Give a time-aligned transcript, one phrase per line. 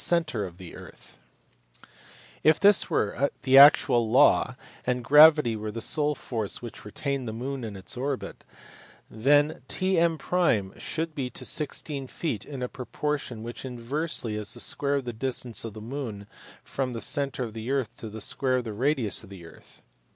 [0.03, 1.19] 323 centre of the earth*;
[2.43, 7.31] if this were the actual law and gravity were the sole force which retained the
[7.31, 8.43] moon in its orbit,
[9.11, 14.59] then TM should be to 16 feet in a proportion which was inversely as the
[14.59, 16.25] square of the distance of the moon
[16.63, 19.83] from the centre of the earth to the square of the radius of the earth.